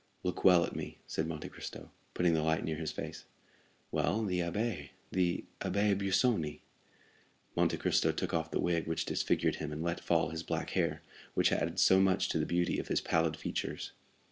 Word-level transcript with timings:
"Look 0.23 0.43
well 0.43 0.65
at 0.65 0.75
me!" 0.75 0.97
said 1.05 1.27
Monte 1.27 1.47
Cristo, 1.49 1.91
putting 2.15 2.33
the 2.33 2.41
light 2.41 2.63
near 2.65 2.77
his 2.77 2.91
face. 2.91 3.25
"Well, 3.91 4.23
the 4.25 4.39
abbé—the 4.39 5.43
Abbé 5.59 5.95
Busoni." 5.95 6.61
Monte 7.55 7.77
Cristo 7.77 8.11
took 8.11 8.33
off 8.33 8.49
the 8.49 8.59
wig 8.59 8.87
which 8.87 9.05
disfigured 9.05 9.57
him, 9.57 9.71
and 9.71 9.83
let 9.83 9.99
fall 9.99 10.29
his 10.29 10.41
black 10.41 10.71
hair, 10.71 11.03
which 11.35 11.51
added 11.51 11.77
so 11.79 11.99
much 11.99 12.29
to 12.29 12.39
the 12.39 12.47
beauty 12.47 12.79
of 12.79 12.87
his 12.87 12.99
pallid 12.99 13.37
features. 13.37 13.91